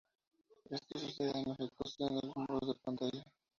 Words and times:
Esto 0.71 0.97
sucede 0.97 1.31
en 1.37 1.43
la 1.45 1.53
ejecución 1.53 2.09
de 2.15 2.21
los 2.25 2.35
muros 2.35 2.75
pantalla. 2.83 3.21